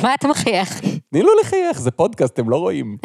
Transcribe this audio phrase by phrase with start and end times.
[0.00, 0.80] מה אתה מחייך?
[1.10, 2.96] תני לו לחייך, זה פודקאסט, הם לא רואים.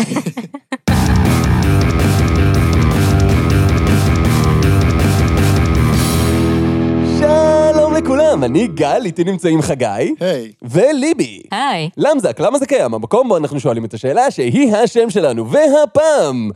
[7.19, 9.85] שלום לכולם, אני גל, איתי נמצאים חגי.
[10.19, 10.51] היי.
[10.61, 11.41] וליבי.
[11.51, 11.89] היי.
[11.97, 12.93] למזק, למה זה קיים?
[12.93, 16.51] המקום בו אנחנו שואלים את השאלה שהיא השם שלנו, והפעם,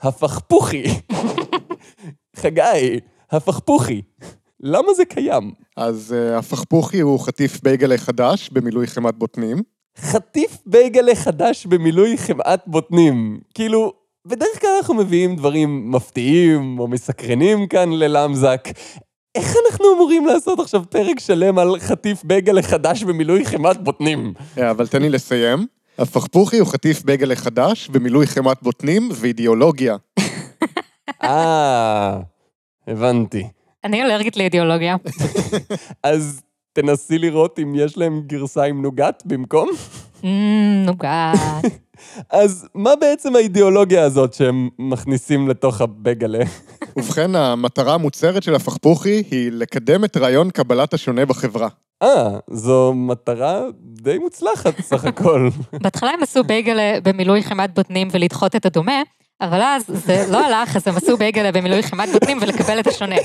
[0.00, 0.84] הפכפוכי.
[2.40, 3.00] חגי,
[3.30, 4.02] הפכפוכי.
[4.60, 5.52] למה זה קיים?
[5.76, 9.62] אז uh, הפכפוכי הוא חטיף בייגלה חדש במילוי חמת בוטנים.
[9.98, 13.40] חטיף בייגלה חדש במילוי חמאת בוטנים.
[13.54, 13.92] כאילו,
[14.26, 18.68] בדרך כלל אנחנו מביאים דברים מפתיעים או מסקרנים כאן ללמזק.
[19.34, 24.32] איך אנחנו אמורים לעשות עכשיו פרק שלם על חטיף בייגלה חדש במילוי חמאת בוטנים?
[24.56, 25.66] Yeah, אבל תן לי לסיים.
[25.98, 29.96] הפכפוכי הוא חטיף בייגלה חדש במילוי חמת בוטנים ואידיאולוגיה.
[31.22, 32.20] אה,
[32.88, 33.44] הבנתי.
[33.84, 34.96] אני אלרגית לאידיאולוגיה.
[36.02, 39.68] אז תנסי לראות אם יש להם גרסה עם נוגת במקום.
[40.24, 41.38] אמ, נוגת.
[42.30, 46.44] אז מה בעצם האידיאולוגיה הזאת שהם מכניסים לתוך הבייגלה?
[46.96, 51.68] ובכן, המטרה המוצהרת של הפכפוכי היא לקדם את רעיון קבלת השונה בחברה.
[52.02, 55.48] אה, זו מטרה די מוצלחת סך הכל.
[55.72, 59.02] בהתחלה הם עשו בייגלה במילוי חמת בוטנים ולדחות את הדומה,
[59.40, 63.16] אבל אז זה לא הלך, אז הם עשו בייגלה במילוי חמת בוטנים ולקבל את השונה.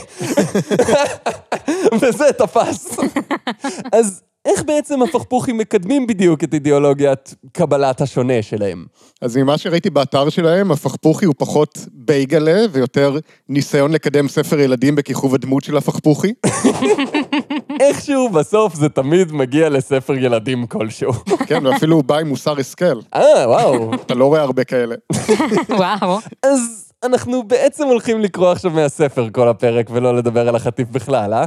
[2.01, 2.97] וזה תפס.
[3.97, 8.85] אז איך בעצם הפכפוכים מקדמים בדיוק את אידיאולוגיית קבלת השונה שלהם?
[9.21, 13.17] אז ממה שראיתי באתר שלהם, הפכפוכי הוא פחות בייגלה ויותר
[13.49, 16.33] ניסיון לקדם ספר ילדים בכיכוב הדמות של הפכפוכי.
[17.81, 21.13] איכשהו בסוף זה תמיד מגיע לספר ילדים כלשהו.
[21.47, 22.99] כן, ואפילו הוא בא עם מוסר השכל.
[23.15, 23.93] אה, וואו.
[23.93, 24.95] אתה לא רואה הרבה כאלה.
[25.79, 26.19] וואו.
[26.43, 31.45] אז אנחנו בעצם הולכים לקרוא עכשיו מהספר כל הפרק ולא לדבר על החטיף בכלל, אה?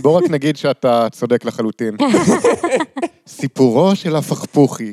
[0.00, 1.96] בוא רק נגיד שאתה צודק לחלוטין.
[3.26, 4.92] סיפורו של הפכפוכי.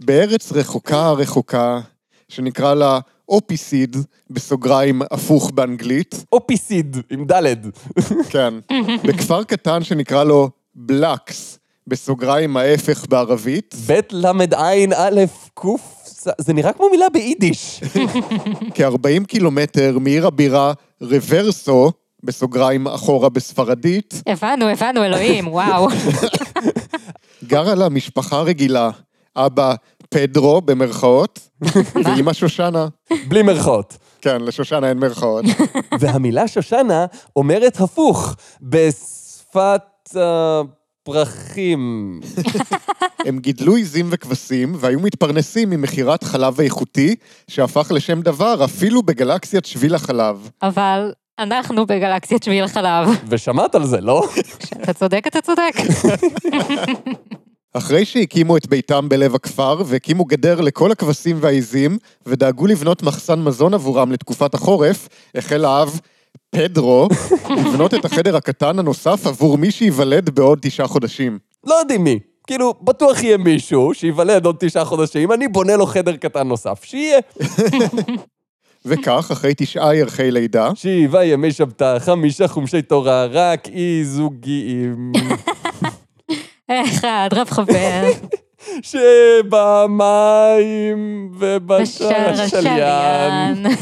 [0.00, 1.80] בארץ רחוקה רחוקה,
[2.28, 2.98] שנקרא לה
[3.30, 3.96] אופיסיד,
[4.30, 7.58] בסוגריים הפוך באנגלית, אופיסיד, עם דלת.
[8.32, 8.54] כן,
[9.04, 15.20] בכפר קטן שנקרא לו בלקס, בסוגריים ההפך בערבית, בית למד עין א'
[15.54, 15.64] ק',
[16.38, 17.80] זה נראה כמו מילה ביידיש.
[18.74, 25.88] כ-40 קילומטר מעיר הבירה רוורסו, בסוגריים אחורה בספרדית, הבנו, הבנו, אלוהים, וואו.
[27.50, 28.90] גרה לה משפחה רגילה,
[29.36, 29.74] אבא
[30.14, 31.48] פדרו במרכאות,
[32.04, 32.88] ואימא שושנה.
[33.28, 33.96] בלי מרכאות.
[34.20, 35.44] כן, לשושנה אין מרכאות.
[36.00, 37.06] והמילה שושנה
[37.36, 39.82] אומרת הפוך, בשפת
[40.14, 42.20] הפרחים.
[43.26, 47.16] הם גידלו עיזים וכבשים והיו מתפרנסים ממכירת חלב איכותי,
[47.48, 50.50] שהפך לשם דבר אפילו בגלקסיית שביל החלב.
[50.62, 53.08] אבל אנחנו בגלקסיית שביל החלב.
[53.28, 54.22] ושמעת על זה, לא?
[54.58, 55.72] כשאתה צודק, אתה צודק.
[57.74, 63.74] אחרי שהקימו את ביתם בלב הכפר והקימו גדר לכל הכבשים והעיזים ודאגו לבנות מחסן מזון
[63.74, 66.00] עבורם לתקופת החורף, החל האב
[66.50, 67.08] פדרו
[67.58, 71.38] לבנות את החדר הקטן הנוסף עבור מי שייוולד בעוד תשעה חודשים.
[71.64, 72.18] לא יודעים מי.
[72.46, 77.18] כאילו, בטוח יהיה מישהו שייוולד עוד תשעה חודשים, אני בונה לו חדר קטן נוסף, שיהיה.
[78.84, 85.12] וכך, אחרי תשעה ירחי לידה, שבעה ימי שבתא, חמישה חומשי תורה, רק אי זוגיים.
[86.70, 88.02] אחד, רב חבר.
[88.82, 89.70] שבמים
[91.38, 93.66] ובשר בשער השליין.
[93.66, 93.76] השליין.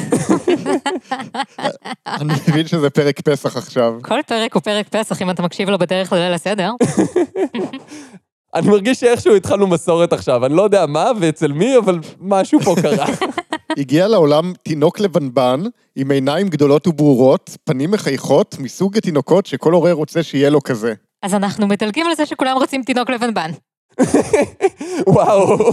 [2.20, 3.94] אני מבין שזה פרק פסח עכשיו.
[4.02, 6.70] כל פרק הוא פרק פסח, אם אתה מקשיב לו בדרך לליל הסדר.
[8.54, 12.74] אני מרגיש שאיכשהו התחלנו מסורת עכשיו, אני לא יודע מה ואצל מי, אבל משהו פה
[12.82, 13.06] קרה.
[13.78, 15.62] הגיע לעולם תינוק לבנבן,
[15.96, 20.94] עם עיניים גדולות וברורות, פנים מחייכות, מסוג התינוקות שכל הורה רוצה שיהיה לו כזה.
[21.22, 23.50] אז אנחנו מדלגים על זה שכולם רוצים תינוק לבנבן.
[25.06, 25.72] וואו,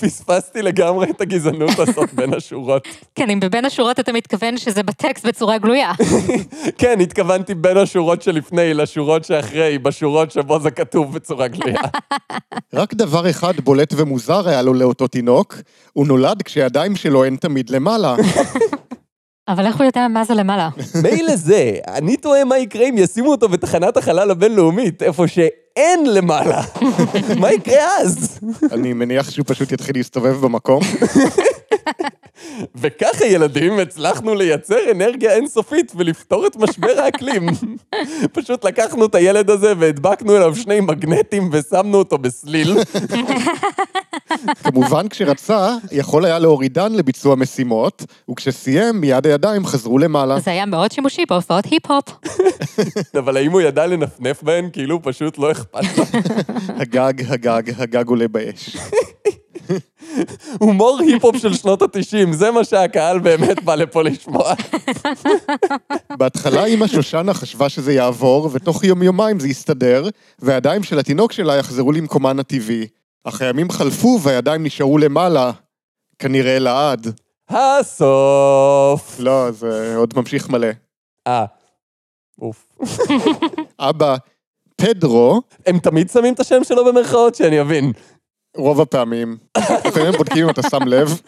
[0.00, 2.88] פספסתי לגמרי את הגזענות הזאת בין השורות.
[3.14, 5.92] כן, אם בבין השורות אתה מתכוון שזה בטקסט בצורה גלויה.
[6.78, 11.80] כן, התכוונתי בין השורות שלפני לשורות שאחרי, בשורות שבו זה כתוב בצורה גלויה.
[12.74, 15.54] רק דבר אחד בולט ומוזר היה לו לאותו תינוק,
[15.92, 18.16] הוא נולד כשידיים שלו הן תמיד למעלה.
[19.48, 20.68] אבל איך הוא יודע מה זה למעלה?
[21.02, 26.62] מילא זה, אני תוהה מה יקרה אם ישימו אותו בתחנת החלל הבינלאומית, איפה שאין למעלה.
[27.40, 28.40] מה יקרה אז?
[28.72, 30.82] אני מניח שהוא פשוט יתחיל להסתובב במקום.
[32.80, 37.48] וככה, ילדים, הצלחנו לייצר אנרגיה אינסופית ולפתור את משבר האקלים.
[38.32, 42.76] פשוט לקחנו את הילד הזה והדבקנו אליו שני מגנטים ושמנו אותו בסליל.
[44.62, 50.40] כמובן, כשרצה, יכול היה להורידן לביצוע משימות, וכשסיים, מיד הידיים חזרו למעלה.
[50.40, 52.04] זה היה מאוד שימושי בהופעות היפ-הופ.
[53.20, 54.68] אבל האם הוא ידע לנפנף בהן?
[54.72, 56.04] כאילו פשוט לא אכפת לו.
[56.80, 58.76] הגג, הגג, הגג עולה באש.
[60.60, 64.52] הומור היפ-הופ של שנות ה-90, זה מה שהקהל באמת בא לפה לשמוע.
[66.18, 70.08] בהתחלה אמא שושנה חשבה שזה יעבור, ותוך יום-יומיים זה יסתדר,
[70.38, 72.86] והידיים של התינוק שלה יחזרו למקומן הטבעי.
[73.28, 75.50] אך הימים חלפו והידיים נשארו למעלה.
[76.18, 77.06] כנראה לעד.
[77.48, 79.16] הסוף.
[79.18, 80.68] לא, זה עוד ממשיך מלא.
[81.26, 81.44] אה.
[82.40, 82.78] אוף.
[83.80, 84.16] אבא,
[84.76, 87.92] פדרו, הם תמיד שמים את השם שלו במרכאות, שאני אבין.
[88.56, 91.20] רוב הפעמים, לפעמים הם בודקים אם אתה שם לב,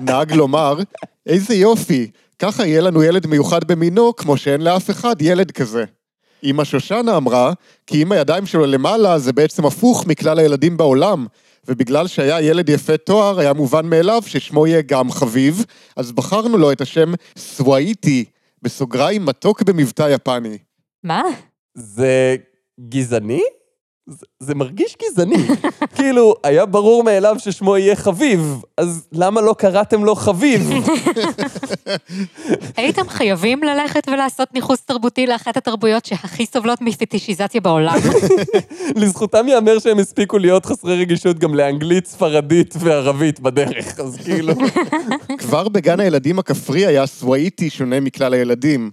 [0.00, 0.78] נהג לומר,
[1.26, 5.84] איזה יופי, ככה יהיה לנו ילד מיוחד במינו, כמו שאין לאף אחד ילד כזה.
[6.44, 7.52] אמא שושנה אמרה,
[7.86, 11.26] כי אם הידיים שלו למעלה זה בעצם הפוך מכלל הילדים בעולם,
[11.68, 15.64] ובגלל שהיה ילד יפה תואר, היה מובן מאליו ששמו יהיה גם חביב,
[15.96, 18.24] אז בחרנו לו את השם סוואיטי,
[18.62, 20.58] בסוגריים מתוק במבטא יפני.
[21.04, 21.22] מה?
[21.74, 22.36] זה
[22.88, 23.42] גזעני?
[24.10, 25.46] זה, זה מרגיש גזעני.
[25.96, 30.70] כאילו, היה ברור מאליו ששמו יהיה חביב, אז למה לא קראתם לו חביב?
[32.76, 37.98] הייתם חייבים ללכת ולעשות ניכוס תרבותי לאחת התרבויות שהכי סובלות מפטישיזציה בעולם.
[39.00, 44.54] לזכותם ייאמר שהם הספיקו להיות חסרי רגישות גם לאנגלית, ספרדית וערבית בדרך, אז כאילו...
[45.38, 48.90] כבר בגן הילדים הכפרי היה סוואיטי שונה מכלל הילדים.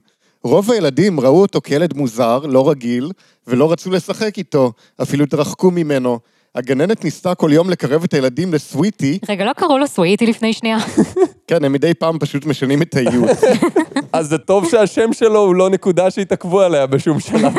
[0.47, 3.11] רוב הילדים ראו אותו כילד מוזר, לא רגיל,
[3.47, 4.71] ולא רצו לשחק איתו,
[5.01, 6.19] אפילו התרחקו ממנו.
[6.55, 10.77] הגננת ניסתה כל יום לקרב את הילדים לסוויטי, רגע, לא קראו לו סוויטי לפני שנייה?
[11.47, 13.29] כן, הם מדי פעם פשוט משנים את האיות.
[14.13, 17.53] אז זה טוב שהשם שלו הוא לא נקודה שהתעכבו עליה בשום שלב.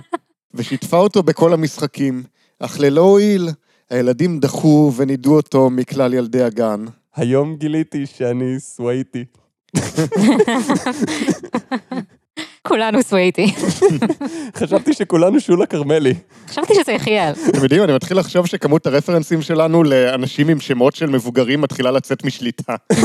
[0.54, 2.22] ושיתפה אותו בכל המשחקים.
[2.60, 3.48] אך ללא הועיל,
[3.90, 6.84] הילדים דחו ונידו אותו מכלל ילדי הגן.
[7.16, 9.24] היום גיליתי שאני סווייטי.
[12.68, 13.54] כולנו סוויטי.
[14.60, 16.14] חשבתי שכולנו שולה כרמלי.
[16.48, 17.32] חשבתי שזה יחיאל.
[17.48, 22.24] אתם יודעים, אני מתחיל לחשוב שכמות הרפרנסים שלנו לאנשים עם שמות של מבוגרים מתחילה לצאת
[22.24, 22.74] משליטה.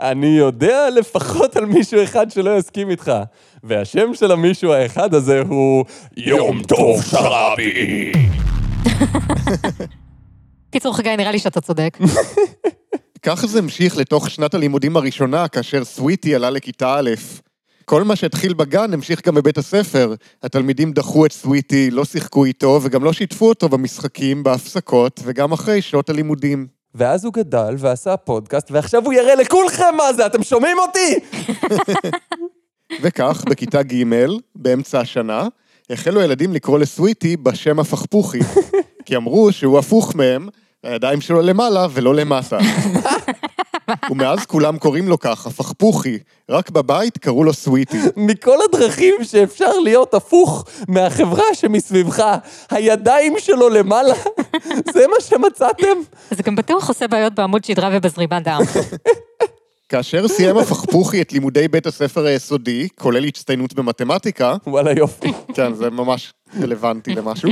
[0.00, 3.12] אני יודע לפחות על מישהו אחד שלא יסכים איתך,
[3.64, 5.84] והשם של המישהו האחד הזה הוא
[6.16, 8.12] יום טוב שרבי.
[10.72, 11.98] קיצור, חגי, נראה לי שאתה צודק.
[13.22, 17.10] כך זה המשיך לתוך שנת הלימודים הראשונה, כאשר סוויטי עלה לכיתה א'.
[17.88, 20.14] כל מה שהתחיל בגן המשיך גם בבית הספר.
[20.42, 25.82] התלמידים דחו את סוויטי, לא שיחקו איתו, וגם לא שיתפו אותו במשחקים, בהפסקות, וגם אחרי
[25.82, 26.66] שעות הלימודים.
[26.94, 31.14] ואז הוא גדל ועשה פודקאסט, ועכשיו הוא יראה לכולכם מה זה, אתם שומעים אותי?
[33.02, 34.04] וכך, בכיתה ג',
[34.54, 35.48] באמצע השנה,
[35.90, 38.40] החלו הילדים לקרוא לסוויטי בשם הפכפוכי,
[39.04, 40.48] כי אמרו שהוא הפוך מהם,
[40.82, 42.58] הידיים שלו למעלה ולא למטה.
[44.10, 46.18] ומאז כולם קוראים לו כך, הפכפוכי,
[46.50, 47.98] רק בבית קראו לו סוויטי.
[48.16, 52.24] מכל הדרכים שאפשר להיות הפוך מהחברה שמסביבך,
[52.70, 54.14] הידיים שלו למעלה,
[54.92, 55.98] זה מה שמצאתם?
[56.30, 58.60] זה גם בטוח עושה בעיות בעמוד שדרה ובזרימת דם.
[59.88, 65.32] כאשר סיים הפכפוכי את לימודי בית הספר היסודי, כולל הצטיינות במתמטיקה, וואלה יופי.
[65.54, 66.32] כן, זה ממש
[66.62, 67.50] רלוונטי למשהו.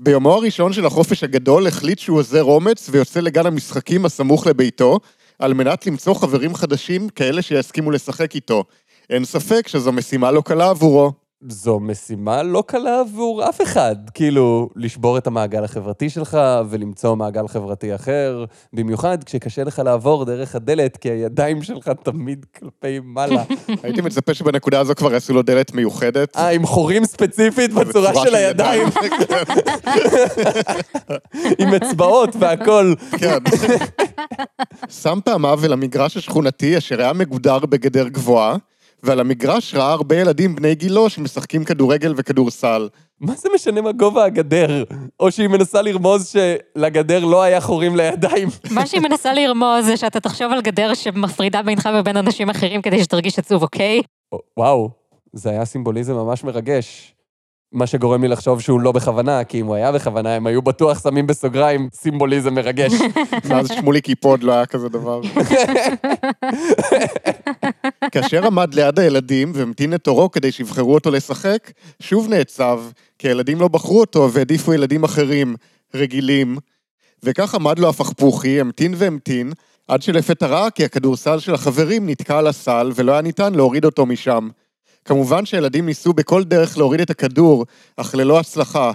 [0.00, 4.98] ביומו הראשון של החופש הגדול החליט שהוא אוזר אומץ ויוצא לגן המשחקים הסמוך לביתו,
[5.44, 8.64] על מנת למצוא חברים חדשים, כאלה שיסכימו לשחק איתו.
[9.10, 11.23] אין ספק שזו משימה לא קלה עבורו.
[11.48, 13.96] זו משימה לא קלה עבור אף אחד.
[14.14, 16.38] כאילו, לשבור את המעגל החברתי שלך
[16.68, 23.00] ולמצוא מעגל חברתי אחר, במיוחד כשקשה לך לעבור דרך הדלת, כי הידיים שלך תמיד כלפי
[23.04, 23.42] מעלה.
[23.82, 26.36] הייתי מצפה שבנקודה הזו כבר יעשו לו דלת מיוחדת.
[26.36, 28.88] אה, עם חורים ספציפית בצורה של הידיים,
[31.58, 32.94] עם אצבעות והכל.
[33.18, 33.38] כן.
[35.02, 38.56] שם פעמיו אל המגרש השכונתי אשר היה מגודר בגדר גבוהה,
[39.04, 42.88] ועל המגרש ראה הרבה ילדים בני גילו שמשחקים כדורגל וכדורסל.
[43.20, 44.84] מה זה משנה מה גובה הגדר?
[45.20, 48.48] או שהיא מנסה לרמוז שלגדר לא היה חורים לידיים.
[48.70, 53.02] מה שהיא מנסה לרמוז זה שאתה תחשוב על גדר שמפרידה בינך ובין אנשים אחרים כדי
[53.02, 54.02] שתרגיש עצוב, אוקיי?
[54.56, 54.90] וואו,
[55.32, 57.14] זה היה סימבוליזם ממש מרגש.
[57.72, 61.02] מה שגורם לי לחשוב שהוא לא בכוונה, כי אם הוא היה בכוונה, הם היו בטוח
[61.02, 62.92] שמים בסוגריים סימבוליזם מרגש.
[63.50, 65.20] מאז שמוליק קיפוד לא היה כזה דבר.
[68.12, 71.70] כאשר עמד ליד הילדים והמתין את תורו כדי שיבחרו אותו לשחק,
[72.00, 72.82] שוב נעצב,
[73.18, 75.56] כי הילדים לא בחרו אותו והעדיפו ילדים אחרים,
[75.94, 76.58] רגילים.
[77.22, 79.52] וכך עמד לו הפכפוכי, המתין והמתין,
[79.88, 84.06] עד שלפתע ראה כי הכדורסל של החברים נתקע על הסל ולא היה ניתן להוריד אותו
[84.06, 84.48] משם.
[85.04, 88.92] כמובן שהילדים ניסו בכל דרך להוריד את הכדור, אך ללא הצלחה.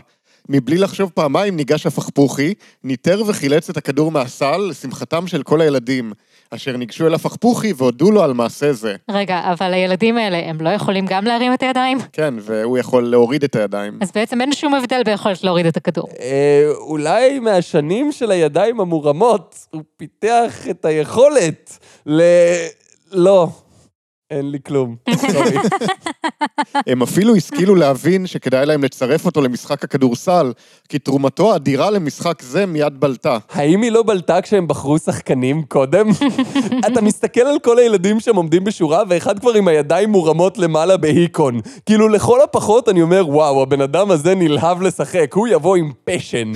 [0.50, 6.13] מבלי לחשוב פעמיים ניגש הפכפוכי, ניטר וחילץ את הכדור מהסל לשמחתם של כל הילדים,
[6.51, 8.96] אשר ניגשו אל הפכפוכי והודו לו על מעשה זה.
[9.10, 11.98] רגע, אבל הילדים האלה, הם לא יכולים גם להרים את הידיים?
[12.13, 14.00] כן, והוא יכול להוריד את הידיים.
[14.01, 16.08] אז בעצם אין שום הבדל ביכולת להוריד את הכדור.
[16.20, 22.22] אה, אולי מהשנים של הידיים המורמות, הוא פיתח את היכולת ל...
[23.12, 23.48] לא,
[24.32, 24.96] אין לי כלום.
[26.88, 30.54] הם אפילו השכילו להבין שכדאי להם לצרף אותו למשחק הכדורסל,
[30.90, 33.38] כי תרומתו האדירה למשחק זה מיד בלטה.
[33.52, 36.10] האם היא לא בלטה כשהם בחרו שחקנים קודם?
[36.88, 41.60] אתה מסתכל על כל הילדים שם עומדים בשורה, ואחד כבר עם הידיים מורמות למעלה בהיקון.
[41.86, 46.52] כאילו, לכל הפחות אני אומר, וואו, הבן אדם הזה נלהב לשחק, הוא יבוא עם פשן.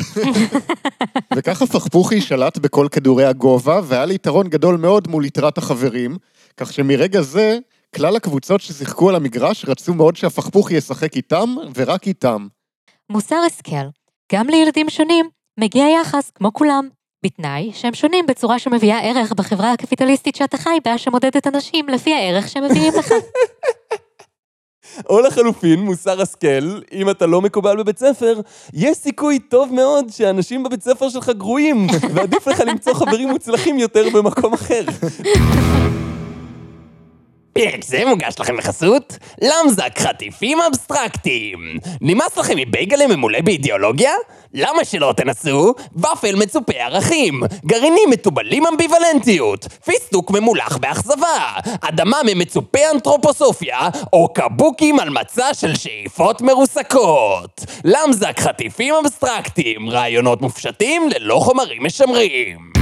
[1.36, 6.18] וככה פכפוכי שלט בכל כדורי הגובה, והיה לי יתרון גדול מאוד מול יתרת החברים,
[6.58, 7.58] כך שמרגע זה,
[7.96, 12.48] כלל הקבוצות ששיחקו על המגרש רצו מאוד שהפכפוכי ישחק איתם, ורק איתם.
[13.10, 13.88] מוסר השכל,
[14.32, 15.30] גם לילדים שונים
[15.60, 16.90] מגיע יחס כמו כולם,
[17.26, 22.50] בתנאי שהם שונים בצורה שמביאה ערך בחברה הקפיטליסטית שאתה חי בה, שמודדת אנשים לפי הערך
[22.50, 23.14] שהם מביאים לך.
[25.10, 28.42] או לחלופין, מוסר השכל, אם אתה לא מקובל בבית ספר,
[28.74, 34.10] יש סיכוי טוב מאוד שאנשים בבית ספר שלך גרועים, ועדיף לך למצוא חברים מוצלחים יותר
[34.14, 34.84] במקום אחר.
[37.54, 41.60] פרק זה מוגש לכם בחסות למזק חטיפים אבסטרקטיים.
[42.02, 44.12] נמאס לכם מבייגלה ממולא באידיאולוגיה?
[44.54, 53.80] למה שלא תנסו ופל מצופה ערכים, גרעינים מתובלים אמביוולנטיות, פיסטוק ממולח באכזבה, אדמה ממצופה אנתרופוסופיה,
[54.14, 57.66] או קבוקים על מצע של שאיפות מרוסקות.
[57.84, 62.73] למזק חטיפים אבסטרקטיים, רעיונות מופשטים ללא חומרים משמרים.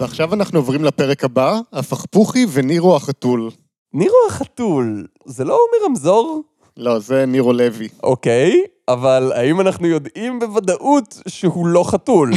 [0.00, 3.50] ועכשיו אנחנו עוברים לפרק הבא, הפכפוכי ונירו החתול.
[3.94, 6.42] נירו החתול, זה לא מרמזור?
[6.76, 7.88] לא, זה נירו לוי.
[8.02, 8.62] אוקיי,
[8.92, 12.32] אבל האם אנחנו יודעים בוודאות שהוא לא חתול?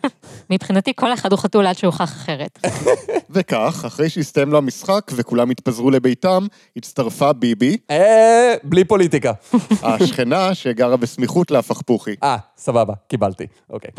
[0.50, 2.58] מבחינתי כל אחד הוא חתול עד שהוכח אחרת.
[3.30, 9.32] וכך, אחרי שהסתיים לו המשחק וכולם התפזרו לביתם, הצטרפה ביבי, אה, בלי פוליטיקה.
[9.82, 12.14] השכנה שגרה בסמיכות להפכפוכי.
[12.22, 13.90] אה, סבבה, קיבלתי, אוקיי.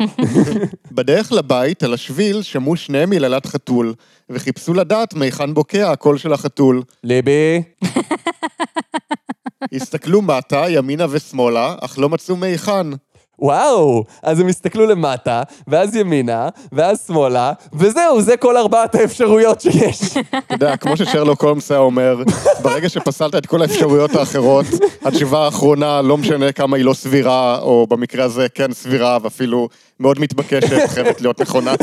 [0.92, 3.94] בדרך לבית, על השביל, שמעו שניהם יללת חתול,
[4.30, 6.82] וחיפשו לדעת מהיכן בוקע הקול של החתול.
[7.04, 7.62] ליבי,
[9.72, 12.86] הסתכלו מטה, ימינה ושמאלה, אך לא מצאו מהיכן.
[13.40, 20.16] וואו, אז הם הסתכלו למטה, ואז ימינה, ואז שמאלה, וזהו, זה כל ארבעת האפשרויות שיש.
[20.16, 22.22] אתה יודע, כמו ששרלוק הולמס היה אומר,
[22.62, 24.66] ברגע שפסלת את כל האפשרויות האחרות,
[25.02, 29.68] התשובה האחרונה, לא משנה כמה היא לא סבירה, או במקרה הזה כן סבירה, ואפילו
[30.00, 31.74] מאוד מתבקשת, חייבת להיות נכונה.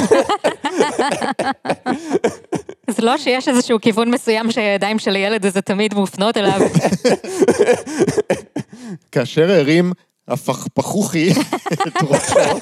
[2.98, 6.62] זה לא שיש איזשהו כיוון מסוים שהידיים של הילד הזה תמיד מופנות אליו.
[9.12, 9.94] כאשר הרים
[10.28, 11.32] הפכפכוכי
[11.88, 12.60] את ראשו,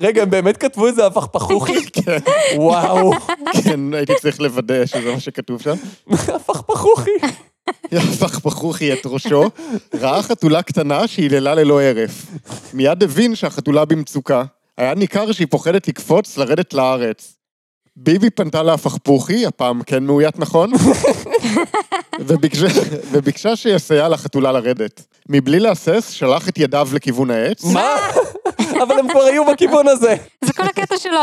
[0.00, 1.86] רגע, הם באמת כתבו את זה הפכפכוכי?
[2.04, 2.18] כן,
[2.56, 3.12] וואו,
[3.64, 5.74] כן, הייתי צריך לוודא שזה מה שכתוב שם.
[6.10, 7.10] הפכפכוכי.
[7.92, 9.44] הפכפכוכי את ראשו,
[9.94, 12.26] ראה חתולה קטנה שהיללה ללא הרף.
[12.72, 14.44] מיד הבין שהחתולה במצוקה.
[14.78, 17.34] היה ניכר שהיא פוחדת לקפוץ, לרדת לארץ.
[17.96, 20.72] ביבי פנתה להפכפוכי, הפעם כן מאוית נכון,
[22.26, 22.66] וביקשה,
[23.12, 25.06] וביקשה שיסייע לחתולה לרדת.
[25.28, 27.96] מבלי להסס, שלח את ידיו לכיוון העץ, מה?
[28.82, 30.16] אבל הם כבר היו בכיוון הזה.
[30.44, 31.20] זה כל הקטע שלו.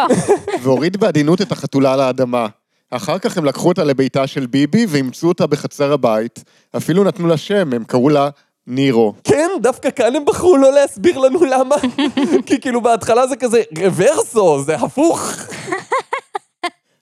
[0.61, 2.47] והוריד בעדינות את החתולה לאדמה.
[2.91, 6.43] אחר כך הם לקחו אותה לביתה של ביבי ואימצו אותה בחצר הבית.
[6.77, 8.29] אפילו נתנו לה שם, הם קראו לה
[8.67, 9.13] נירו.
[9.23, 11.75] כן, דווקא כאן הם בחרו לא להסביר לנו למה.
[12.45, 15.33] כי כאילו בהתחלה זה כזה רוורסו, זה הפוך.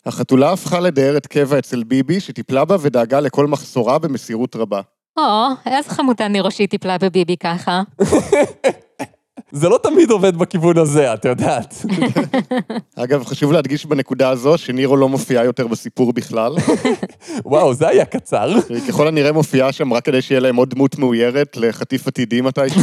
[0.09, 4.81] החתולה הפכה לדיירת קבע אצל ביבי, שטיפלה בה ודאגה לכל מחסורה במסירות רבה.
[5.17, 7.81] או, איזה חמודה נירו שהיא טיפלה בביבי ככה.
[9.51, 11.75] זה לא תמיד עובד בכיוון הזה, את יודעת.
[13.03, 16.55] אגב, חשוב להדגיש בנקודה הזו שנירו לא מופיעה יותר בסיפור בכלל.
[17.45, 18.55] וואו, זה היה קצר.
[18.69, 22.81] היא ככל הנראה מופיעה שם רק כדי שיהיה להם עוד דמות מאוירת לחטיף עתידי מתישהו.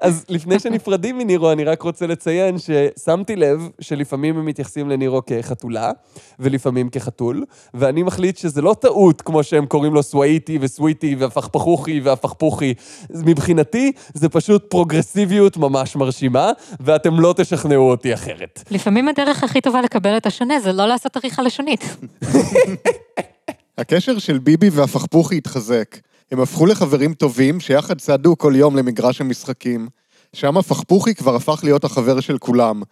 [0.00, 5.90] אז לפני שנפרדים מנירו, אני רק רוצה לציין ששמתי לב שלפעמים הם מתייחסים לנירו כחתולה,
[6.38, 12.74] ולפעמים כחתול, ואני מחליט שזה לא טעות, כמו שהם קוראים לו סווייטי וסוויטי והפכפכוכי והפכפוכי.
[13.10, 18.64] מבחינתי, זה פשוט פרוגרסיביות ממש מרשימה, ואתם לא תשכנעו אותי אחרת.
[18.70, 21.96] לפעמים הדרך הכי טובה לקבל את השונה זה לא לעשות עריכה לשונית.
[23.78, 25.96] הקשר של ביבי והפכפוכי התחזק.
[26.30, 29.88] הם הפכו לחברים טובים שיחד צעדו כל יום למגרש המשחקים.
[30.32, 32.82] שם הפכפוכי כבר הפך להיות החבר של כולם.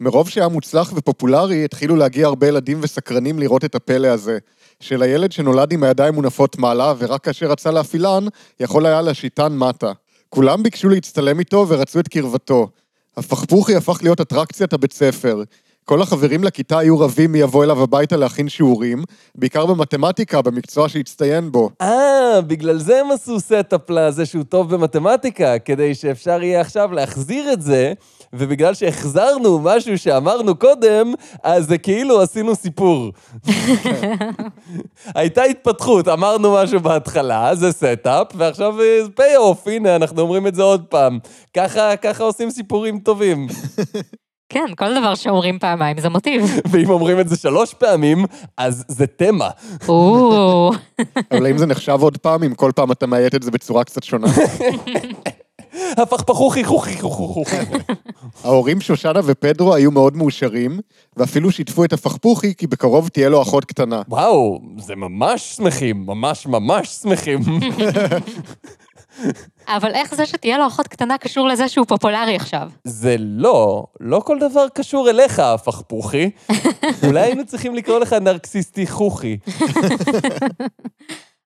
[0.00, 4.38] מרוב שהיה מוצלח ופופולרי, התחילו להגיע הרבה ילדים וסקרנים לראות את הפלא הזה.
[4.80, 8.24] של הילד שנולד עם הידיים מונפות מעלה, ורק כאשר רצה להפעילן,
[8.60, 9.92] יכול היה להשיטן מטה.
[10.28, 12.68] כולם ביקשו להצטלם איתו ורצו את קרבתו.
[13.16, 15.42] הפכפוכי הפך להיות אטרקציית הבית ספר.
[15.88, 19.02] כל החברים לכיתה היו רבים מי יבוא אליו הביתה להכין שיעורים,
[19.34, 21.70] בעיקר במתמטיקה, במקצוע שהצטיין בו.
[21.80, 27.52] אה, בגלל זה הם עשו setup לזה שהוא טוב במתמטיקה, כדי שאפשר יהיה עכשיו להחזיר
[27.52, 27.92] את זה,
[28.32, 33.12] ובגלל שהחזרנו משהו שאמרנו קודם, אז זה כאילו עשינו סיפור.
[35.14, 38.74] הייתה התפתחות, אמרנו משהו בהתחלה, זה setup, ועכשיו
[39.14, 41.18] פיי אוף, הנה, אנחנו אומרים את זה עוד פעם.
[41.56, 43.46] ככה, ככה עושים סיפורים טובים.
[44.48, 46.42] כן, כל דבר שאומרים פעמיים זה מוטיב.
[46.70, 48.24] ואם אומרים את זה שלוש פעמים,
[48.56, 49.50] אז זה תמה.
[49.88, 50.70] או,
[51.32, 54.02] אבל האם זה נחשב עוד פעם, אם כל פעם אתה מאיית את זה בצורה קצת
[54.02, 54.26] שונה?
[55.96, 57.56] הפכפכוכי חוכי חוכי.
[58.44, 60.80] ההורים שושנה ופדרו היו מאוד מאושרים,
[61.16, 64.02] ואפילו שיתפו את הפכפוכי כי בקרוב תהיה לו אחות קטנה.
[64.08, 67.40] וואו, זה ממש שמחים, ממש ממש שמחים.
[69.68, 72.70] אבל איך זה שתהיה לו אחות קטנה קשור לזה שהוא פופולרי עכשיו?
[72.84, 76.30] זה לא, לא כל דבר קשור אליך, הפכפוכי.
[77.06, 79.38] אולי היינו צריכים לקרוא לך נרקסיסטי חוכי.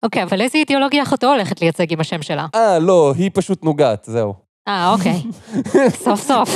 [0.03, 2.47] אוקיי, אבל איזה אידיאולוגיה אחותו הולכת לייצג עם השם שלה?
[2.55, 4.35] אה, לא, היא פשוט נוגעת, זהו.
[4.69, 5.23] אה, אוקיי.
[6.05, 6.51] סוף סוף.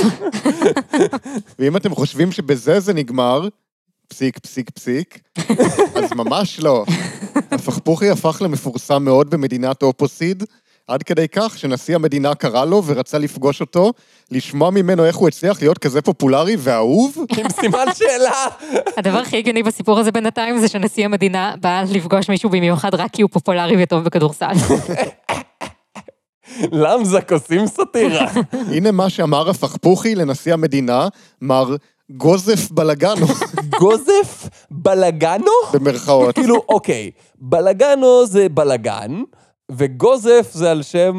[1.59, 3.47] ואם אתם חושבים שבזה זה נגמר,
[4.07, 5.19] פסיק, פסיק, פסיק,
[5.95, 6.85] אז ממש לא.
[7.51, 10.43] הפכפוכי הפך למפורסם מאוד במדינת אופוסיד,
[10.87, 13.93] עד כדי כך שנשיא המדינה קרא לו ורצה לפגוש אותו,
[14.31, 17.17] לשמוע ממנו איך הוא הצליח להיות כזה פופולרי ואהוב.
[17.37, 18.45] עם סימן שאלה.
[18.97, 23.21] הדבר הכי הגיוני בסיפור הזה בינתיים זה שנשיא המדינה בא לפגוש מישהו במיוחד רק כי
[23.21, 24.53] הוא פופולרי וטוב בכדורסל.
[26.71, 28.27] למזק עושים סאטירה.
[28.75, 31.07] הנה מה שאמר הפכפוכי לנשיא המדינה,
[31.41, 31.75] מר
[32.09, 33.27] גוזף בלגנו,
[33.79, 35.51] גוזף בלגנו?
[35.73, 36.35] במרכאות.
[36.35, 39.21] כאילו, אוקיי, בלגנו זה בלגן,
[39.71, 41.15] וגוזף זה על שם...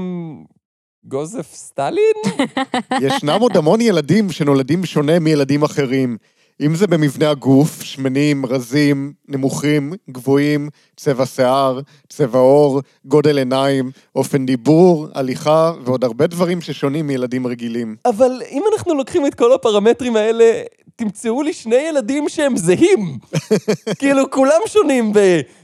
[1.05, 2.15] גוזף סטלין?
[3.03, 6.17] ישנם עוד המון ילדים שנולדים שונה מילדים אחרים.
[6.61, 14.47] אם זה במבנה הגוף, שמנים, רזים, נמוכים, גבוהים, צבע שיער, צבע עור, גודל עיניים, אופן
[14.47, 17.97] דיבור, הליכה ועוד הרבה דברים ששונים מילדים רגילים.
[18.05, 20.63] אבל אם אנחנו לוקחים את כל הפרמטרים האלה,
[20.99, 23.19] תמצאו לי שני ילדים שהם זהים.
[23.99, 25.13] כאילו, כולם שונים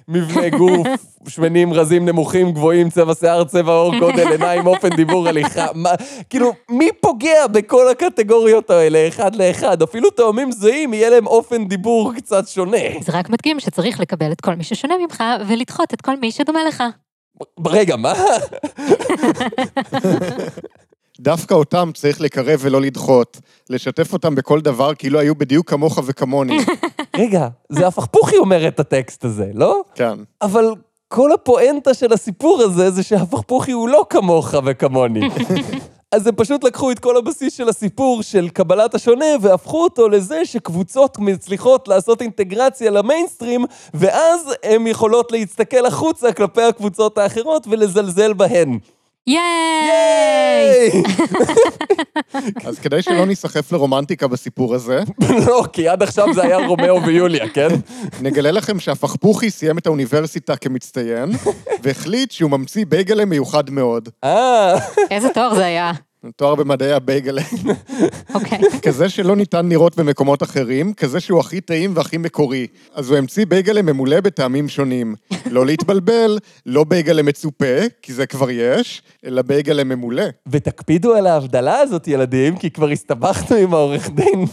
[0.09, 0.87] במבנה גוף,
[1.29, 5.66] שמנים, רזים, נמוכים, גבוהים, צבע שיער, צבע עור, גודל עיניים, אופן דיבור, הליכה.
[5.75, 5.90] מה,
[6.31, 9.83] כאילו, מי פוגע בכל הקטגוריות האלה, אחד לאחד?
[9.83, 13.01] אפילו תאומים זהים, יהיה להם אופן דיבור קצת שונה.
[13.01, 16.64] זה רק מדגים שצריך לקבל את כל מי ששונה ממך ולדחות את כל מי שדומה
[16.64, 16.83] לך.
[17.66, 18.14] רגע, מה?
[21.20, 23.40] דווקא אותם צריך לקרב ולא לדחות.
[23.70, 26.59] לשתף אותם בכל דבר כאילו היו בדיוק כמוך וכמוני.
[27.16, 29.83] רגע, זה הפכפוכי אומר את הטקסט הזה, לא?
[29.94, 30.18] כן.
[30.42, 30.74] אבל
[31.09, 35.20] כל הפואנטה של הסיפור הזה זה שהפכפוכי הוא לא כמוך וכמוני.
[36.14, 40.44] אז הם פשוט לקחו את כל הבסיס של הסיפור של קבלת השונה והפכו אותו לזה
[40.44, 48.79] שקבוצות מצליחות לעשות אינטגרציה למיינסטרים, ואז הן יכולות להסתכל החוצה כלפי הקבוצות האחרות ולזלזל בהן.
[49.27, 49.41] ייי!
[49.89, 51.03] ייי!
[52.69, 55.01] אז כדי שלא ניסחף לרומנטיקה בסיפור הזה,
[55.47, 57.69] לא, כי עד עכשיו זה היה רומאו ויוליה, כן?
[58.21, 61.31] נגלה לכם שהפכפוכי סיים את האוניברסיטה כמצטיין,
[61.83, 64.09] והחליט שהוא ממציא בייגלה מיוחד מאוד.
[64.25, 64.75] אה,
[65.11, 65.93] איזה תואר זה היה?
[66.37, 67.43] תואר במדעי הבייגלה.
[68.35, 68.59] אוקיי.
[68.83, 72.67] כזה שלא ניתן לראות במקומות אחרים, כזה שהוא הכי טעים והכי מקורי.
[72.95, 75.15] אז הוא המציא בייגלה ממולא בטעמים שונים.
[75.51, 80.25] לא להתבלבל, לא בייגלה מצופה, כי זה כבר יש, אלא בייגלה ממולא.
[80.49, 84.45] ותקפידו על ההבדלה הזאת, ילדים, כי כבר הסתבכנו עם העורך דין.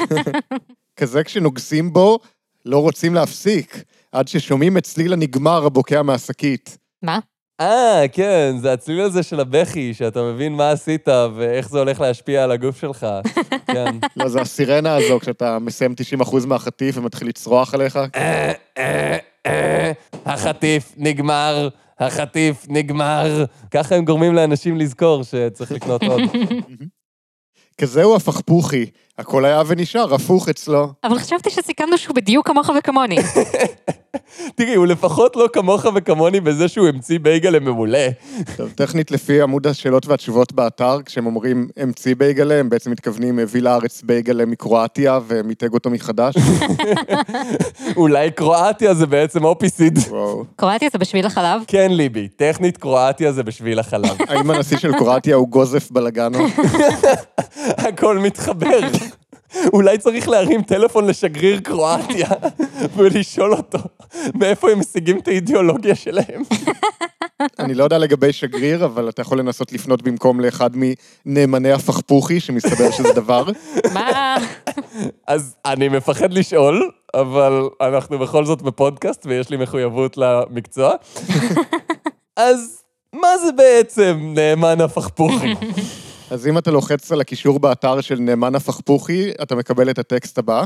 [0.95, 2.19] כזה כשנוגסים בו,
[2.65, 6.77] לא רוצים להפסיק, עד ששומעים את צליל הנגמר הבוקע מהשקית.
[7.03, 7.19] מה?
[7.61, 12.43] אה, כן, זה הצליל הזה של הבכי, שאתה מבין מה עשית ואיך זה הולך להשפיע
[12.43, 13.07] על הגוף שלך.
[13.67, 13.95] כן.
[14.17, 17.99] לא, זה הסירנה הזו, כשאתה מסיים 90% מהחטיף ומתחיל לצרוח עליך.
[18.15, 19.91] אה, אה, אה,
[20.25, 21.69] החטיף נגמר,
[21.99, 23.45] החטיף נגמר.
[23.71, 26.21] ככה הם גורמים לאנשים לזכור שצריך לקנות עוד.
[27.81, 28.85] כזהו הפכפוכי,
[29.17, 30.87] הכל היה ונשאר הפוך אצלו.
[31.03, 33.17] אבל חשבתי שסיכמנו שהוא בדיוק כמוך וכמוני.
[34.55, 37.99] תראי, הוא לפחות לא כמוך וכמוני בזה שהוא המציא בייגלה ממולא.
[38.57, 43.61] טוב, טכנית לפי עמוד השאלות והתשובות באתר, כשהם אומרים המציא בייגלה, הם בעצם מתכוונים הביא
[43.61, 46.35] לארץ בייגלה מקרואטיה ומיתג אותו מחדש.
[47.97, 49.99] אולי קרואטיה זה בעצם אופיסיד.
[50.55, 51.61] קרואטיה זה בשביל החלב?
[51.67, 54.17] כן, ליבי, טכנית קרואטיה זה בשביל החלב.
[54.27, 56.37] האם הנשיא של קרואטיה הוא גוזף בלגנו?
[57.87, 58.79] הכל מתחבר.
[59.73, 62.27] אולי צריך להרים טלפון לשגריר קרואטיה
[62.95, 63.79] ולשאול אותו
[64.35, 66.43] מאיפה הם משיגים את האידיאולוגיה שלהם.
[67.59, 70.69] אני לא יודע לגבי שגריר, אבל אתה יכול לנסות לפנות במקום לאחד
[71.25, 73.45] מנאמני הפכפוכי, שמסתבר שזה דבר.
[73.93, 74.37] מה?
[75.27, 80.91] אז אני מפחד לשאול, אבל אנחנו בכל זאת בפודקאסט ויש לי מחויבות למקצוע.
[82.37, 82.83] אז
[83.13, 85.53] מה זה בעצם נאמן הפכפוכי?
[86.31, 90.63] אז אם אתה לוחץ על הקישור באתר של נאמן הפכפוכי, אתה מקבל את הטקסט הבא.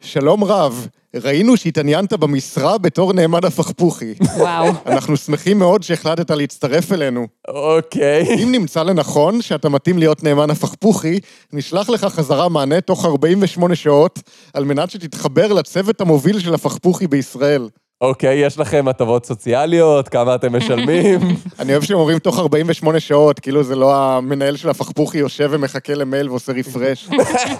[0.00, 4.14] שלום רב, ראינו שהתעניינת במשרה בתור נאמן הפכפוכי.
[4.36, 4.72] וואו.
[4.86, 7.26] אנחנו שמחים מאוד שהחלטת להצטרף אלינו.
[7.48, 8.42] אוקיי.
[8.42, 11.20] אם נמצא לנכון שאתה מתאים להיות נאמן הפכפוכי,
[11.52, 14.22] נשלח לך חזרה מענה תוך 48 שעות,
[14.54, 17.68] על מנת שתתחבר לצוות המוביל של הפכפוכי בישראל.
[18.00, 21.20] אוקיי, יש לכם הטבות סוציאליות, כמה אתם משלמים?
[21.58, 25.94] אני אוהב שהם אומרים תוך 48 שעות, כאילו זה לא המנהל של הפכפוכי יושב ומחכה
[25.94, 27.08] למייל ועושה רפרש.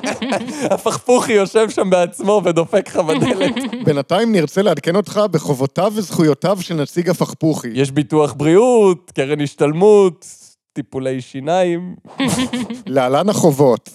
[0.75, 3.55] הפכפוכי יושב שם בעצמו ודופק לך בדלת.
[3.87, 7.69] בינתיים נרצה לעדכן אותך בחובותיו וזכויותיו של נציג הפכפוכי.
[7.75, 10.27] יש ביטוח בריאות, קרן השתלמות,
[10.73, 11.95] טיפולי שיניים.
[12.87, 13.91] להלן החובות.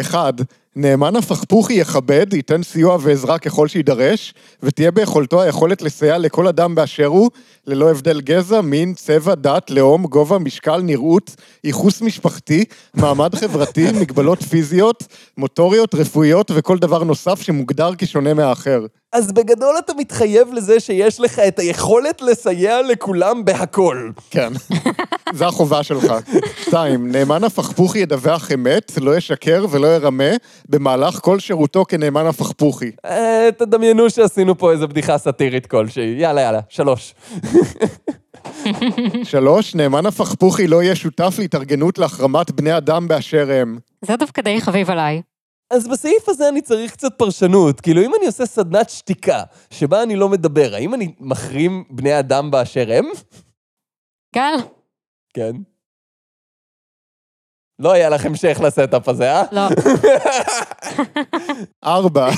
[0.00, 0.34] 1.
[0.76, 7.06] נאמן הפכפוכי יכבד, ייתן סיוע ועזרה ככל שיידרש, ותהיה ביכולתו היכולת לסייע לכל אדם באשר
[7.06, 7.30] הוא,
[7.66, 14.42] ללא הבדל גזע, מין, צבע, דת, לאום, גובה, משקל, נראות, ייחוס משפחתי, מעמד חברתי, מגבלות
[14.42, 15.04] פיזיות,
[15.36, 18.86] מוטוריות, רפואיות וכל דבר נוסף שמוגדר כשונה מהאחר.
[19.14, 24.10] אז בגדול אתה מתחייב לזה שיש לך את היכולת לסייע לכולם בהכל.
[24.30, 24.52] כן,
[25.38, 26.12] זו החובה שלך.
[26.60, 27.12] 2.
[27.12, 30.30] נאמן הפכפוכי ידווח אמת, לא ישקר ולא ירמה,
[30.68, 32.90] במהלך כל שירותו כנאמן הפכפוכי.
[33.04, 36.14] אה, תדמיינו שעשינו פה איזה בדיחה סאטירית כלשהי.
[36.18, 37.14] יאללה, יאללה, שלוש.
[39.24, 39.74] 3.
[39.74, 43.78] נאמן הפכפוכי לא יהיה שותף להתארגנות להחרמת בני אדם באשר הם.
[44.02, 45.22] זה דווקא די חביב עליי.
[45.70, 47.80] אז בסעיף הזה אני צריך קצת פרשנות.
[47.80, 52.50] כאילו, אם אני עושה סדנת שתיקה, שבה אני לא מדבר, האם אני מחרים בני אדם
[52.50, 53.04] באשר הם?
[54.34, 54.54] גל?
[55.34, 55.52] כן.
[57.78, 59.42] לא היה לך המשך לסטאפ הזה, אה?
[59.52, 59.62] לא.
[61.84, 62.28] 4.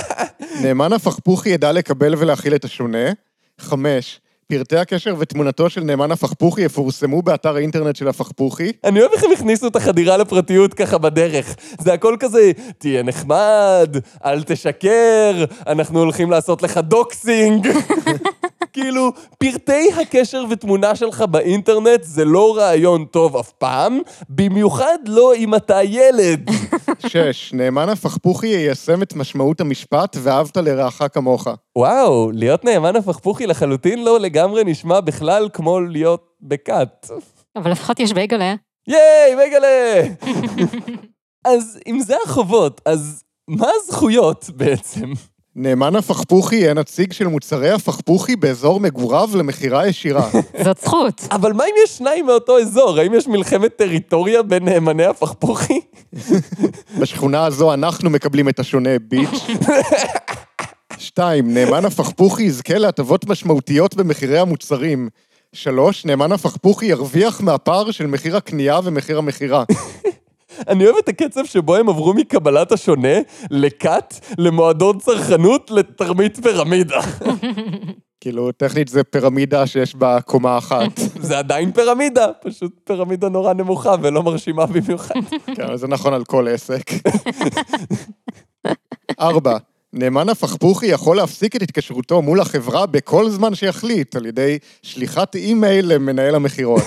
[0.62, 3.12] נאמן הפכפוכי ידע לקבל ולהכיל את השונה.
[3.58, 4.20] 5.
[4.52, 8.72] פרטי הקשר ותמונתו של נאמן הפכפוכי יפורסמו באתר האינטרנט של הפכפוכי.
[8.84, 11.56] אני אוהב איך הם הכניסו את החדירה לפרטיות ככה בדרך.
[11.80, 17.68] זה הכל כזה, תהיה נחמד, אל תשקר, אנחנו הולכים לעשות לך doxxing.
[18.72, 25.54] כאילו, פרטי הקשר ותמונה שלך באינטרנט זה לא רעיון טוב אף פעם, במיוחד לא אם
[25.54, 26.50] אתה ילד.
[27.06, 27.52] 6.
[27.52, 31.48] נאמן הפכפוכי יישם את משמעות המשפט ואהבת לרעך כמוך.
[31.78, 37.10] וואו, להיות נאמן הפכפוכי לחלוטין לא לגמרי נשמע בכלל כמו להיות בכת.
[37.56, 38.54] אבל לפחות יש בייגלה.
[38.88, 40.02] ייי, מגלה!
[41.54, 45.12] אז אם זה החובות, אז מה הזכויות בעצם?
[45.60, 50.30] נאמן הפכפוכי יהיה נציג של מוצרי הפכפוכי באזור מגוריו למכירה ישירה.
[50.64, 51.22] זאת זכות.
[51.30, 52.98] אבל מה אם יש שניים מאותו אזור?
[52.98, 55.80] האם יש מלחמת טריטוריה בין נאמני הפכפוכי?
[57.00, 59.46] בשכונה הזו אנחנו מקבלים את השונה, ביץ'.
[60.98, 61.54] 2.
[61.54, 65.08] נאמן הפכפוכי יזכה להטבות משמעותיות במחירי המוצרים.
[65.52, 66.04] 3.
[66.04, 69.64] נאמן הפכפוכי ירוויח מהפער של מחיר הקנייה ומחיר המכירה.
[70.68, 73.18] אני אוהב את הקצב שבו הם עברו מקבלת השונה,
[73.50, 77.00] לכת, למועדון צרכנות, לתרמית פירמידה.
[78.20, 80.98] כאילו, טכנית זה פירמידה שיש בה קומה אחת.
[81.20, 85.14] זה עדיין פירמידה, פשוט פירמידה נורא נמוכה ולא מרשימה במיוחד.
[85.54, 86.90] כן, זה נכון על כל עסק.
[89.20, 89.56] 4.
[89.92, 95.92] נאמן הפכפוכי יכול להפסיק את התקשרותו מול החברה בכל זמן שיחליט, על ידי שליחת אימייל
[95.92, 96.82] למנהל המכירות.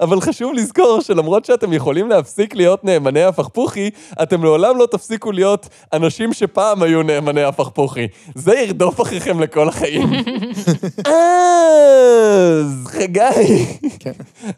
[0.00, 3.90] אבל חשוב לזכור שלמרות שאתם יכולים להפסיק להיות נאמני הפכפוכי,
[4.22, 8.08] אתם לעולם לא תפסיקו להיות אנשים שפעם היו נאמני הפכפוכי.
[8.34, 10.12] זה ירדוף אחריכם לכל החיים.
[11.06, 13.66] אז, חגי,
[13.98, 14.12] כן.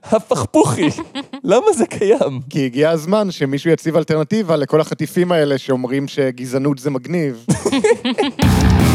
[0.04, 0.88] הפכפוכי,
[1.44, 2.40] למה זה קיים?
[2.50, 7.46] כי הגיע הזמן שמישהו יציב אלטרנטיבה לכל החטיפים האלה שאומרים שגזענות זה מגניב.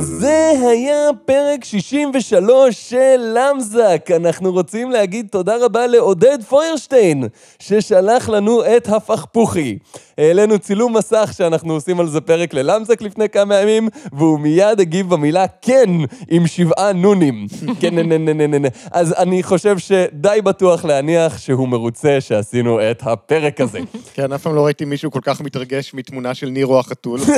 [0.00, 4.08] זה היה פרק 63 של למזק.
[4.16, 7.24] אנחנו רוצים להגיד תודה רבה לעודד פוירשטיין,
[7.58, 9.78] ששלח לנו את הפכפוכי.
[10.18, 15.10] העלינו צילום מסך שאנחנו עושים על זה פרק ללמזק לפני כמה ימים, והוא מיד הגיב
[15.10, 15.90] במילה כן,
[16.30, 17.46] עם שבעה נונים.
[17.80, 18.68] כן, נה, נה, נה, נה, נה.
[18.90, 23.78] אז אני חושב שדי בטוח להניח שהוא מרוצה שעשינו את הפרק הזה.
[24.14, 27.20] כן, אף פעם לא ראיתי מישהו כל כך מתרגש מתמונה של נירו החתול.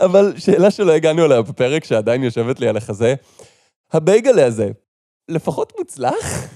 [0.00, 3.14] אבל שאלה שלא הגענו אליה בפרק, שעדיין יושבת לי על החזה,
[3.92, 4.70] הבייגלה הזה,
[5.28, 6.48] לפחות מוצלח?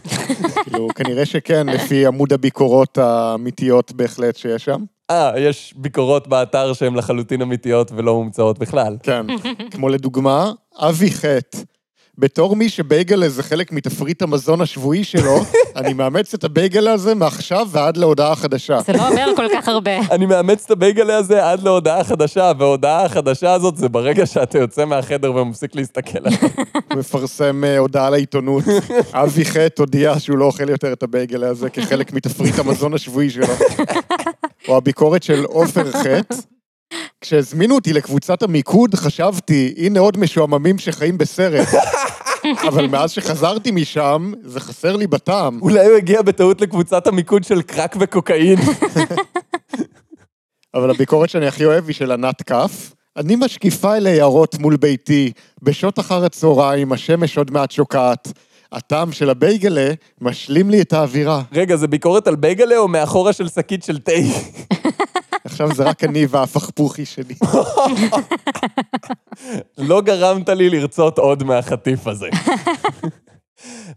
[0.64, 4.84] כאילו, כנראה שכן, לפי עמוד הביקורות האמיתיות בהחלט שיש שם.
[5.10, 8.96] אה, יש ביקורות באתר שהן לחלוטין אמיתיות ולא מומצאות בכלל.
[9.02, 9.26] כן.
[9.70, 11.58] כמו לדוגמה, אבי חטא.
[12.18, 15.36] בתור מי שבייגלה זה חלק מתפריט המזון השבועי שלו,
[15.76, 18.80] אני מאמץ את הבייגלה הזה מעכשיו ועד להודעה חדשה.
[18.86, 19.90] זה לא אומר כל כך הרבה.
[20.14, 24.84] אני מאמץ את הבייגלה הזה עד להודעה חדשה, וההודעה החדשה הזאת זה ברגע שאתה יוצא
[24.84, 26.38] מהחדר ומפסיק להסתכל עליו.
[26.90, 28.64] הוא מפרסם אה, הודעה לעיתונות.
[29.12, 33.46] אבי חטא הודיע שהוא לא אוכל יותר את הבייגלה הזה כחלק מתפריט המזון השבועי שלו.
[34.68, 36.53] או הביקורת של עופר חטא.
[37.24, 41.68] כשהזמינו אותי לקבוצת המיקוד, חשבתי, הנה עוד משועממים שחיים בסרט.
[42.68, 45.58] אבל מאז שחזרתי משם, זה חסר לי בטעם.
[45.62, 48.58] אולי הוא הגיע בטעות לקבוצת המיקוד של קרק וקוקאין.
[50.74, 52.92] אבל הביקורת שאני הכי אוהב היא של ענת כף.
[53.16, 55.32] אני משקיפה אל היערות מול ביתי,
[55.62, 58.32] בשעות אחר הצהריים, השמש עוד מעט שוקעת.
[58.72, 61.42] הטעם של הבייגלה משלים לי את האווירה.
[61.52, 64.12] רגע, זה ביקורת על בייגלה או מאחורה של שקית של תה?
[65.44, 67.34] עכשיו זה רק אני והפכפוכי שלי.
[69.78, 72.28] לא גרמת לי לרצות עוד מהחטיף הזה.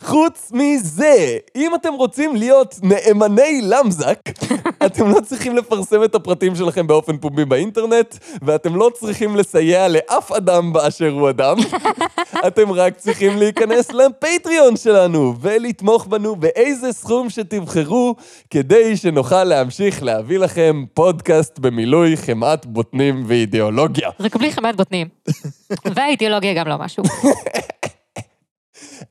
[0.04, 4.20] חוץ מזה, אם אתם רוצים להיות נאמני למזק,
[4.86, 10.32] אתם לא צריכים לפרסם את הפרטים שלכם באופן פומבי באינטרנט, ואתם לא צריכים לסייע לאף
[10.32, 11.58] אדם באשר הוא אדם.
[12.48, 18.16] אתם רק צריכים להיכנס לפטריון שלנו, ולתמוך בנו באיזה סכום שתבחרו,
[18.50, 24.10] כדי שנוכל להמשיך להביא לכם פודקאסט במילוי חמאת בוטנים ואידיאולוגיה.
[24.20, 25.08] רק בלי חמת בוטנים.
[25.96, 27.04] והאידיאולוגיה גם לא משהו.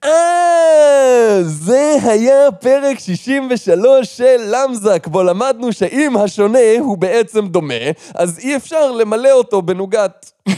[0.05, 7.75] אה, זה היה פרק 63 של למזק, בו למדנו שאם השונה הוא בעצם דומה,
[8.15, 10.33] אז אי אפשר למלא אותו בנוגת.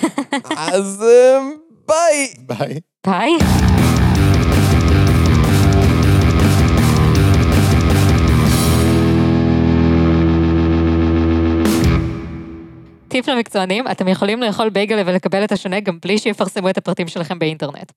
[0.74, 1.38] אז אה,
[1.88, 2.28] ביי.
[2.46, 2.80] ביי.
[3.06, 3.30] ביי.
[13.08, 17.38] טיפ למקצוענים, אתם יכולים לאכול בייגלה ולקבל את השונה גם בלי שיפרסמו את הפרטים שלכם
[17.38, 17.92] באינטרנט.